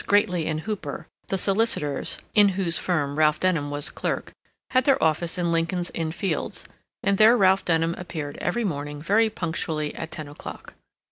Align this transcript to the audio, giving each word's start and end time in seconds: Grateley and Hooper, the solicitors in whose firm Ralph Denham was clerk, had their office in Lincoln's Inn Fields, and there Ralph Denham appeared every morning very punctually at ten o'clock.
Grateley 0.07 0.47
and 0.47 0.61
Hooper, 0.61 1.05
the 1.27 1.37
solicitors 1.37 2.17
in 2.33 2.49
whose 2.57 2.79
firm 2.79 3.19
Ralph 3.19 3.39
Denham 3.39 3.69
was 3.69 3.91
clerk, 3.91 4.33
had 4.71 4.85
their 4.85 4.97
office 5.03 5.37
in 5.37 5.51
Lincoln's 5.51 5.91
Inn 5.93 6.11
Fields, 6.11 6.65
and 7.03 7.19
there 7.19 7.37
Ralph 7.37 7.63
Denham 7.65 7.93
appeared 7.99 8.39
every 8.39 8.63
morning 8.63 8.99
very 8.99 9.29
punctually 9.29 9.93
at 9.93 10.09
ten 10.09 10.27
o'clock. 10.27 10.73